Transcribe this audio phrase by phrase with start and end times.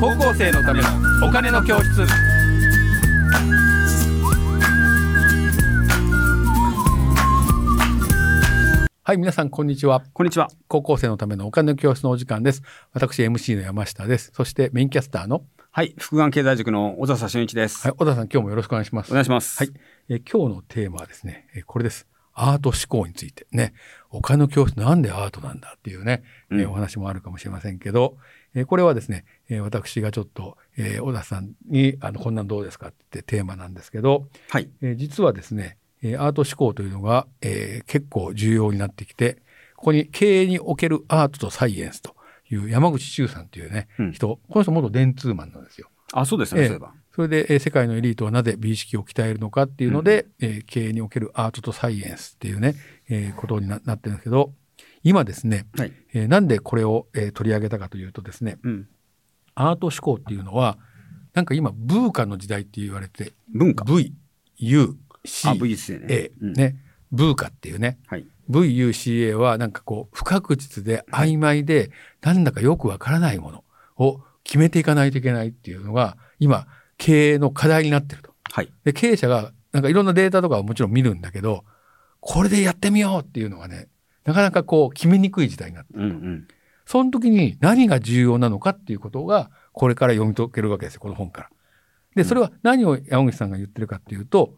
[0.00, 0.88] 高校生のための
[1.26, 2.06] お金の教室
[9.02, 10.48] はい皆さんこんにちはこんにちは。
[10.68, 15.42] 高校生のためのお金の教室のお時間です私 MC の山下ですそしてメインキャスターの？
[15.72, 15.94] はい。
[15.98, 17.82] 福眼経済塾の小笹俊一です。
[17.86, 19.58] はい小田さん今日もよろしくお願いしますお願いします。
[19.58, 19.72] はい。
[20.08, 22.06] えー今日のテーマはですね、えーこれです。
[22.38, 23.46] アート思考について。
[23.52, 23.74] ね、
[24.10, 28.16] お金の教室なんでアートなんだっていうね、えーうんお話もあるかもしれませんけど、
[28.54, 34.68] えーこれはですね、えー私がちょっと、えー小田さんに、あの、こんなんどうですかってテーマなんですけど、はい。
[34.82, 39.38] えー実はですね、えーアート思考というのが、えー結構重要になってきて、
[39.76, 42.16] ここに経営におけるアートとサイエンスと
[42.50, 44.12] いう山口周さんというね、うん。
[44.12, 45.88] 人、この人元電通マンなんですよ。
[46.12, 46.62] あ、そうですね。
[46.62, 46.92] ええそういえば。
[47.14, 52.74] それで、えー世界のエリートはなぜ美意識を鍛えるのかっていうので、えー経営におけるアートとサイエンスっていうね、
[53.08, 54.52] えーことにななってるんですけど、
[55.02, 55.92] 今ですね、はい。
[56.14, 58.88] えーなんでこれを、えー取り上げたかというとですね、うん。
[59.54, 60.78] アート思考っていうのは、
[61.34, 63.84] なんか今、ブーカの時代って言われて、文化。
[63.84, 64.14] V、
[64.58, 65.48] U、C。
[66.08, 66.52] A、うん。
[66.54, 66.76] ね、
[67.12, 68.24] ブーカっていうね、はい。
[68.50, 71.90] VUCA はなんかこう、不確実で曖昧で、
[72.22, 73.64] なんだかよくわからないもの
[73.96, 78.32] を決めていかないといけないっていうのが、今、経営の課題になってると。
[78.50, 78.72] はい。
[78.82, 81.64] で、経営者が、なんかいろんなデータとかはもちろん見るんだけど、
[82.20, 83.88] これでやってみようっていうのがね、
[84.24, 86.00] なかなかこう、決めにくい時代になってる。
[86.00, 86.48] うんうん。
[86.86, 91.50] その時に何が重要なのかっていうことが、これから読み解けるわけですよ、この本から。
[92.16, 94.54] で、それは何を山口さんが言ってるかっていうと、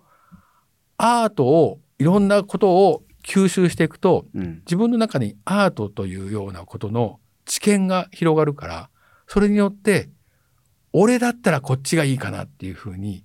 [0.99, 4.61] アートを、いろんなことを吸収していくと、うん。
[4.61, 8.91] 自分の中にアートというようなことの知見が広がるから、
[9.33, 10.11] それによって、
[10.93, 13.25] 俺だったらこっちがいいかなっていうふうに、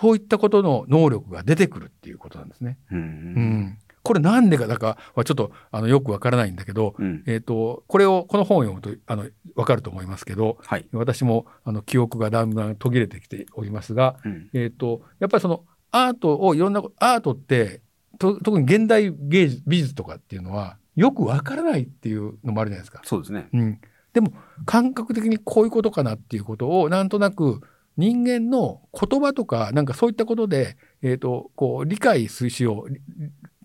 [0.00, 2.76] そういったことの能力が出てくるっていうことなんですね。
[2.90, 2.96] う。
[2.96, 3.78] うんん。
[4.02, 7.22] これなんでかだかはちょっとあのよくわからないんだけど、うん。
[7.28, 10.88] えっ、と、これを、この本を読むと、あの、わかると思いますけど、はい。
[10.90, 14.50] 私も、あの、記憶がだんだん途切れてきておりますが、うん。
[14.54, 17.80] えっ、と、やっぱりその、アートをいろんな、アートって、
[18.18, 23.02] と特に現代芸術、美術とかっていうのは、よくわからないっていうのもあるじゃないですか。
[23.04, 23.48] そうですね。
[23.52, 23.80] うん。
[24.16, 24.32] でも、
[24.64, 27.60] 感覚的にこういうことかなっていうことを、なんとなく、
[27.98, 33.02] 人間の言葉とか、なんかそういったことで、えっ、と、こう、理解しよう、り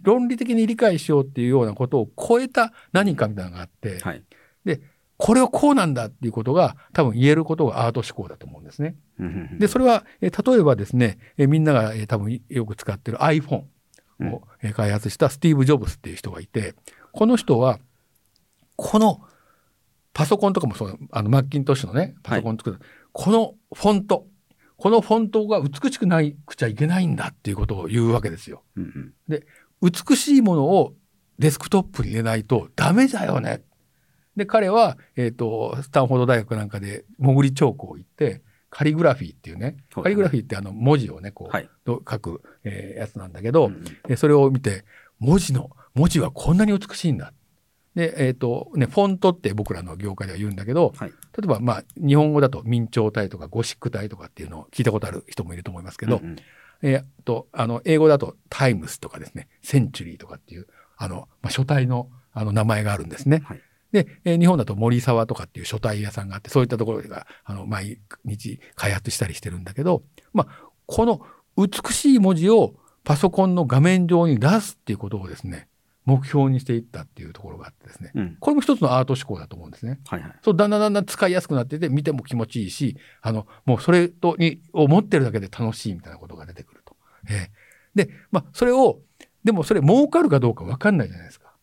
[0.02, 4.24] 論理的に理解しようっていうようなことを超えた何かみたいなのがあって、はい。
[5.16, 8.96] これをこうなんだっていうことが多分言えることがアート思考だと思うんですね。
[9.60, 13.64] で、それは、えー例えばですね、えーみんなが、えー多分よく使ってる iPhone
[14.20, 16.76] うんを、えー開発したスティーブ・ジョブスっていう人がいて、
[17.14, 17.80] この人は、
[18.76, 19.22] この
[20.14, 22.80] パソコンとかもそう、あの、マッキントッシュのね、パソコン作る、
[23.12, 24.28] このフォント、
[24.78, 28.64] このフォントが美しくないくちゃいけないんだっていうことを言うわけですよ。
[28.76, 29.44] うんうん。
[29.82, 30.94] 美しいものを
[31.40, 33.64] デスクトップに入れないとダメだよね。
[34.36, 41.70] で、彼は、えっ、と、スタンフォード大学なんかで潜り彫刻を行って、カリグラフィーっていうね、はいカリグラフィーってあの文字をね、こう、はい。
[41.84, 44.86] ど書く、えーやつなんだけど、うんうんえそれを見て、
[45.20, 47.34] 文字の、文字はこんなに美しいんだ。
[47.96, 51.10] で、えっ、と、ね、フォントって僕らの業界では言うんだけど、はい。
[51.10, 56.36] 例えば、まあ、日本語だと明朝体とかゴシック体とかっていうのを聞いたことある人もいると思いますけど、うんうん
[56.84, 63.42] えーと、あの、英語だとタイムスとかですね、センチュリーとかっていう、あの、まあ、書体の、あの、名前があるんですね。
[63.46, 63.62] はい。
[63.92, 70.04] で、えー日本だと森沢とかっていう書体屋さんがあって、そういったところが、あの、毎日開発したりしてるんだけど、
[70.34, 71.22] まあ、この
[71.58, 75.68] 美しい文字をパソコンの画面上に出すっていうことをですね、
[76.06, 78.38] 目標にしていったっていうところがあってですね、うん。
[78.40, 80.00] これも一つのアート思考だと思うんですね。
[80.08, 80.36] はいはい。
[80.44, 86.96] そう、だんだんだんだん使いやすくなっていて、見ても気持ちいいし、あの、もうそれとに、を持ってるだけで楽しいみたいなことが出てくると。
[87.30, 87.52] ええ
[87.94, 89.02] で、まあ、それを、
[89.44, 91.54] でもそれ儲かるかどうかわかんないじゃないですか。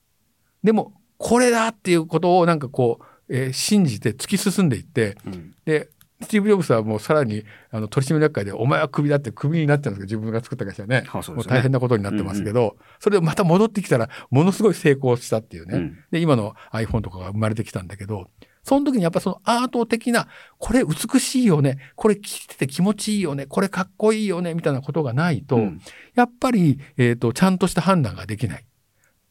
[0.63, 5.55] でも、これだっていうことをなんかこう、えー信じて突き進んでいって、うん。
[5.65, 11.05] で、スティーブ・ジョブスはもうさらに、あの、取締役会で、お前はクビだってクビになっちゃうんですけど、自分が作った会社ね。
[11.07, 15.79] はあそうですよねもう大変なことになってますけど、それでまた戻ってきたら、ものすごい成功したっていうね。
[15.79, 18.31] うんで、今の iPhone とかが生まれてきたんだけど、
[18.63, 20.29] その時にやっぱそのアート的な、
[20.59, 25.81] これ美しいよね、これ着てて気持ちいいよね、これかっこいいよね、みたいなことがないと、うん
[26.15, 28.65] やっぱり、えっ、と、ちゃんとした判断ができない。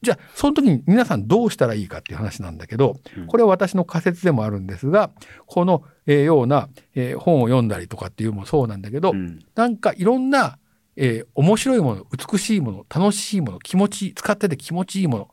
[0.01, 3.27] じゃあ、その時に皆さんどうしたらいいかっていう話なんだけど、うん。
[3.27, 5.09] これは私の仮説でもあるんですが、
[5.47, 9.39] この、えーような、えー本を読んだりとかっていうのもそうなんだけど、うん。
[9.55, 10.59] なんかいろんな、
[10.95, 15.29] えー面白いもの、美しいもの、楽しいもの、気持ち使ってて気持ちいいもの、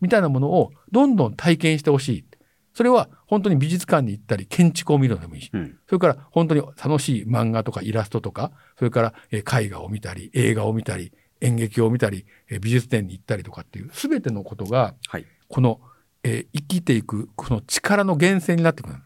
[0.00, 2.24] みたいなものをどんどん体験してほしい。
[2.74, 5.76] それは本当に美術館に行ったり建築を見るのでもいいし、うん。
[5.88, 15.26] それから本当に楽しい漫画とかイラストとか、それからえー絵画を見たり、映画を見たり、演劇を見たり、えー美術展に行ったりとかっていう、すべてのことが、はい。
[15.48, 15.80] この、
[16.22, 18.96] えー生きていく、この力の源泉になってくる。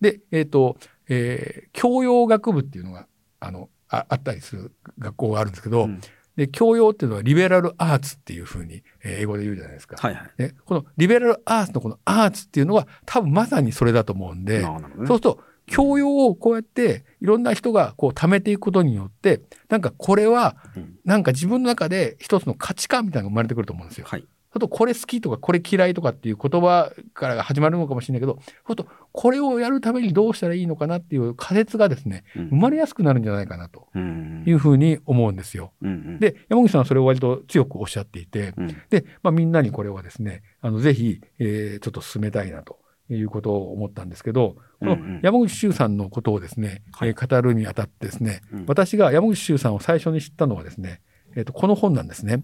[0.00, 0.76] で、えっ、と、
[1.08, 3.06] えー教養学部っていうのが、
[3.40, 6.00] あの、ああったりする学校があるんですけど、うん
[6.36, 9.96] で、教養っていうのはリベラルアーツっていうふうに、えー英語で言うじゃないですか。
[9.98, 10.30] はいはい。
[10.38, 15.40] で、このリベラルアーツのこのアーツっていうのは多分まさにそれだと思うんで、ねそうすると、
[15.70, 24.06] 教養をこうやっていろんな人がこう貯めていくことによって、なんかこれはうんなんか自分の中で一つの価値観みたいなのが生まれてくると思うんですよ。
[24.08, 24.24] はい。
[24.52, 35.72] あと、これ好きとか、これ嫌いとかっていう言葉から始まるのかもしれないけど、そうすると、これをやるためにどうしたらいいのかなっていう仮説がですね、うん生まれやすくなるんじゃないかなとうんいうふうに思うんですよ。
[35.82, 42.79] うんうん、で、山口さんはそれを割と強くおっしゃっていて、うんで、まあ、みんなにこれはですね、あの、ぜひ、えーちょっと進めたいなと
[43.14, 51.00] いうことを思ったんですけど、このうんうん山口周さんのことをですね、はいえー語るにあたってですね、うん私が山口周さんを最初に知ったのはですね、
[51.36, 52.42] えっ、と、この本なんですね。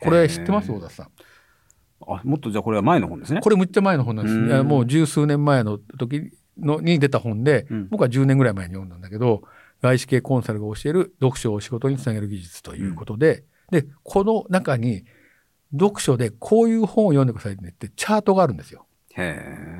[0.00, 1.08] これ知ってますへー大田さん？
[2.06, 3.40] あ、もっとじゃあこれは前の本ですね。
[3.40, 4.54] これむっちゃ前の本なんですね。
[4.58, 9.42] うんもう十数年前の時のに出た本で、うん僕は10年ぐらい前に読んだんだけど、
[9.82, 15.04] 外資系コンサルが教える読書を仕事につなげる技術ということで、で、この中に
[15.72, 18.86] 読書でこういう本を読んでくださいって言ってチャートがあるんですよ。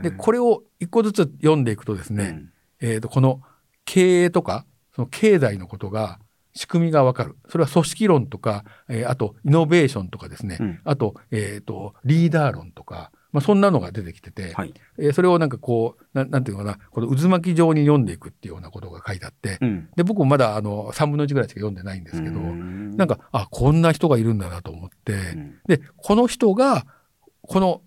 [0.02, 2.44] で、これを一個ずつ読んでいくとですね、
[2.80, 3.40] えっ、と、この
[3.84, 4.64] 経営とか、
[4.94, 6.18] その経済のことが、
[6.54, 7.36] 仕組みがわかる。
[7.48, 10.58] それは組織論とか、えーあと、イノベーションとかですね。
[10.60, 14.74] うんあと、えっ、と、リーダー論とか、まあ、そんなのが出てきてて、はい。
[14.98, 19.88] えーそれをなんかこう、ななんていうのかな、この渦巻き状に読んでいくっていうようなことが書いてあって、うん。
[19.94, 26.86] で、僕もまだあの、3分の1ぐらいしか読んでないんですけど、うんなんか、あ、こんな人がいるんだなと思って、うんで、この人が、
[27.42, 27.82] この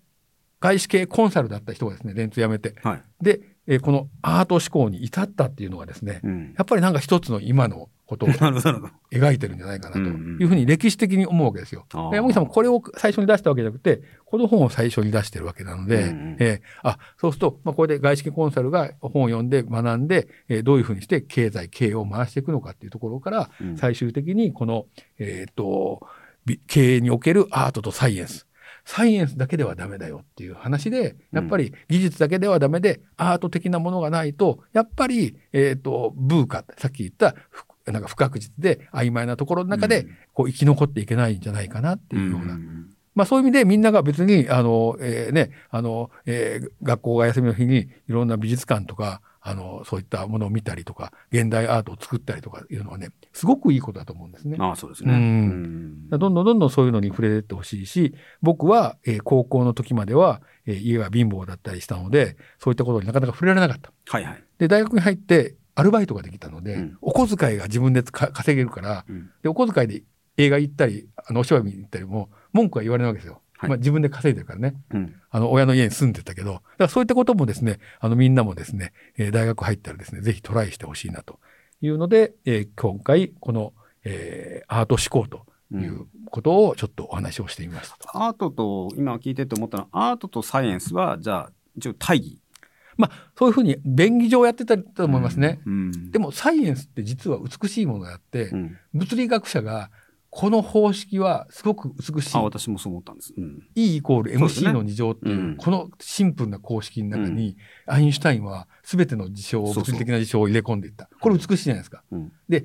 [0.62, 3.02] 外資系コンサルだった人がですね、電通辞めて、はい。
[3.20, 6.54] で、えーこのアート思考に至ったっていうのがですね、うん。
[6.56, 8.28] やっぱりなんか一つの今のことを。
[9.12, 11.86] 描いてるんじゃないかなというふうに歴史的に思うわけですよ。
[12.12, 24.86] 山口さんもこれを最初に出したわけじゃなくて、この本を最初に出してるわけなので、うんうんえーあ、そうすると、まあ、これで外資系コンサルが本を読んで学んで、えーどういうふうにして経済、経営を回していくのかっていうところから、うん最終的にこの、
[25.18, 26.06] えっ、と、
[26.44, 28.46] び経営におけるアートとサイエンス。
[28.84, 42.54] サイエンスだけではダメだよっていう話で、やっぱり技術だけではダメで、アート的なものがないと、やっぱり、えっ、と、ブーカ、さっき言った、ふなんか不確実で曖昧なところの中でうん、こう生き残っていけないんじゃないかなっていうような。
[42.54, 42.90] ん。
[43.14, 54.56] まあそういう意味でみんなが別に、あの、えーね、あの、えー学校が休みの日にいろんな美術館とか、あの、そういったものを見たりとか、現代アートを作ったりとかいうのはね、すごくいいことだと思うんですね。
[54.60, 55.12] ああ、そうですね。
[55.12, 55.22] うんう
[56.16, 63.92] んどんどんどんどんそういうのに触れてってほしいし、僕は、えー高校の時までは、えー家が貧乏だったりしたので、そういったことになかなか触れられなかった。
[64.06, 64.44] はいはい。
[64.58, 70.02] で、大学に入ってアルバイトができたので、うんお小遣いが自分でか稼げるから、うんで、お小遣いで
[70.36, 73.41] 映画行ったり、あの、お芝居見に行ったりも、文句は言われないわけですよ。
[73.62, 74.74] はいまあ自分で稼いでるからね。
[74.92, 81.38] うんあの、親の家に住んでたけど、だからそういったこともですね、あの、みんなもですね、えー大学入ったらですね、ぜひトライしてほしいなと
[81.80, 83.72] いうので、えー今回、この、
[84.04, 88.22] えーアート思考ということをちょっとお話をしてみましたと。
[88.22, 92.38] アートと、今聞いてて思ったのは、アートとサイエンスは、じゃあ、一応大義？
[92.98, 95.60] まあ、そういうふうに便宜上やってたと思いますね。
[95.64, 96.10] うん。
[96.10, 99.90] でも、サイエンスって実は美しいものがあって、うん、物理学者が、
[100.34, 102.40] この方式はすごく美しいあ、。
[102.40, 103.34] 私もそう思ったんです。
[103.36, 103.68] うん。
[103.74, 111.10] E イコール MC の2乗っていう、うんこのシンプルな公式の中に、アインシュタインは全ての事象を、物理的な事象を入れ込んでいった。
[111.20, 112.02] これ美しいじゃないですか。
[112.10, 112.32] うん。
[112.48, 112.64] で、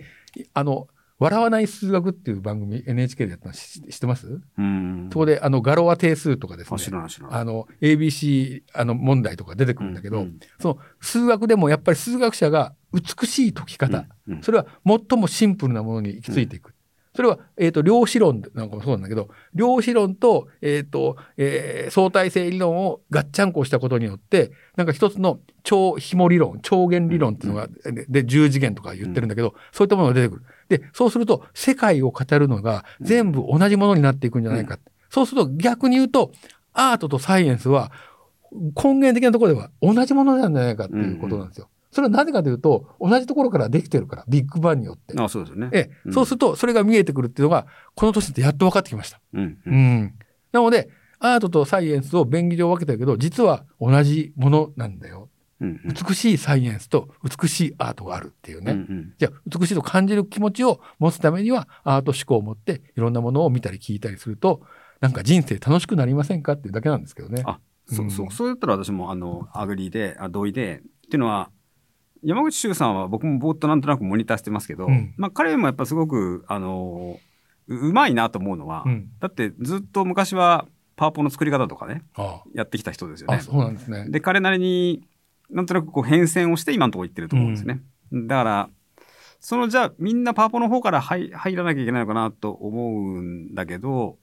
[0.53, 0.88] あの、
[1.20, 5.10] 笑わない数学っていう番組 NHK でやったの知知ってます、うん。
[5.12, 6.77] そこで、あの、ガロア定数とかですね。
[7.30, 14.08] あの、ABC、あの、問題とか出てくるんだけど、うんその、数学でもやっぱり数学者が美しい解き方、
[14.41, 16.74] それは最もシンプルなものに行き着いていく。
[17.17, 30.43] それは、えっ、と、量子論なんかもそうなんだけど、量子論と、えっ、と、えー相対性理論をガッチャンコしたことによって、なんか一つの超紐理論、超弦理論っていうのが、でで、10次元とか言ってるんだけど、そういったものが出てくる。
[30.69, 34.77] で、そうすると、世界を語るのが全部同じものになっていくんじゃないか。
[35.09, 36.31] そうすると、逆に言うと、
[36.74, 37.91] アートとサイエンスは、
[38.51, 41.67] 根源的なところでは同じものなんじゃないかっていうことなんですよ。
[41.98, 45.20] それはなぜかというと、同じところからできてるから、ビッグバンによって。
[45.20, 45.70] あ、そうですよね。
[45.74, 49.20] ええ、うんそうすると、それが見えてくるっていうのが、この年ってやっと分かってきました。
[49.34, 49.44] うん。
[49.44, 50.13] ううんん。
[50.51, 55.30] なので、アートとサイエンスを便宜上分けたけど、実は同じものなんだよ。
[55.60, 55.82] うん。
[55.88, 58.74] 美しいサイエンスと美しいアートがあるっていうね。
[58.74, 64.62] うんじゃあ、美しいと感じる気持ちを持つためには、アート思考を持って、いろんなものを見たり聞いたりすると、
[65.01, 67.42] なんか人生楽しくなりませんかっていうだけなんですけどね。
[67.48, 71.50] あ、そうう、んそう、そうやったら私も、あの、 agree で、あ同意で、っていうのは、
[72.24, 77.19] 山口周さんは僕もぼーっとなんとなくモニターしてますけど、うんまあ彼もやっぱすごく、あの、
[77.67, 83.39] ううまいなと思うのは、うんだってずっと昔はパワポの作り方とかね、あやってきた人ですよね。
[83.39, 84.09] そうなんですね。
[84.09, 85.07] で、彼なりに、
[85.50, 87.81] なんとなくこう変遷をして今のところ行ってると思うんですね。
[88.12, 88.69] だから、
[89.39, 94.17] そのじゃあみんなパワポの方から入入らなきゃいけないのかなと思うんだけど、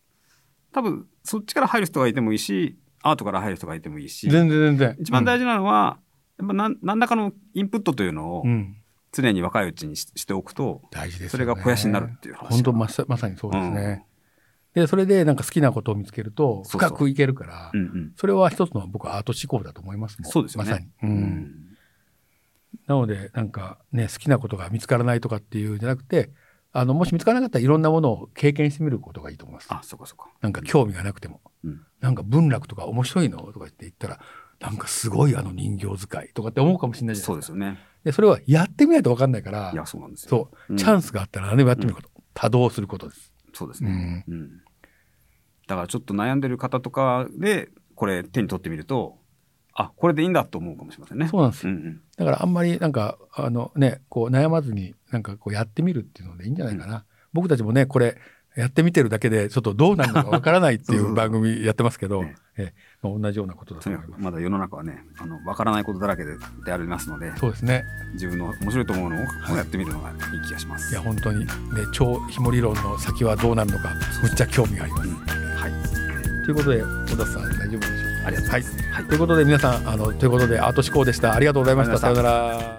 [0.72, 4.96] 多分そっちから入る人がいてもいいし、アートから入る人がいてもいいし、全然全然。
[4.98, 5.98] 一番大事なのは、
[6.38, 8.76] やっぱ何何らかのインプットというのをうん、うん
[9.14, 11.30] 常に若いうちにししておくと、大事ですよね。
[11.30, 14.04] それが肥やしになるっていう話本当まさまさにそうですね。
[14.74, 20.32] で、それでなんか好きなことを見つけると、深くいけるから、うんうんそれは一つの僕はアート思考だと思いますもん。
[20.32, 20.86] そうですよねまさに。
[20.86, 21.06] う。
[21.06, 21.54] うんん
[22.86, 26.30] なので、なんかね、好きなことが見つからないとかっていうんじゃなくて、
[26.72, 29.68] あの、もし見つからなかったらいろんなものを経験してみることがいいと思います。
[29.70, 30.28] あ、そこそこ。
[30.40, 31.40] なんか興味がなくても。
[31.62, 34.20] うんなんか文楽とか面白いのとか言って言ったら、
[34.64, 37.52] なんかすごいあの人形使いとかって思うかもしれないじゃないですか。
[37.52, 37.78] そうですよね。
[38.04, 40.28] でそれはやってみないと分かんないからい、や、そうなんですよ。
[40.30, 42.08] そう、うんチャンスがあったら何でもやってみること。
[42.32, 43.32] 多動することです。
[43.52, 44.24] そうですね。
[44.26, 44.50] うん。
[45.66, 49.18] だからちょっと悩んでる方とかで、これ手に取ってみると、
[49.74, 51.28] あ、これでいいんだと思うかもしれませんね。
[51.28, 51.72] そうなんですよ。
[51.72, 52.00] うんうん。
[52.16, 57.04] だからあんまりなんか、あのね、こう悩まずになんかこうやってみるっていうのでいいんじゃないかな。
[57.32, 58.16] 僕たちもね、これ
[58.56, 64.22] やってみてるだけでちょっとどうなるのかわからないっていそう番組やってますけど、ねええまあ、同じようなことだと思います。
[64.22, 67.82] まだ世の中はね、あの、わからないことだらけででありますので、そうですね。
[68.12, 70.92] 自分の面白いと思うのをやってみるのがいい気がします。
[70.92, 71.46] いや、本当にね、
[71.92, 73.90] 超ひも理論の先はどうなるのか、
[74.22, 75.08] むっちゃ興味があります。
[75.08, 75.72] うんはい。
[76.44, 78.26] ということで、小田さん大丈夫でしょうか？
[78.26, 78.82] ありがとうございます。
[78.92, 79.04] はい。
[79.06, 81.34] ということで皆さん、あの、ということでアート思考でした。
[81.34, 81.98] ありがとうございました。
[81.98, 82.72] さよなら。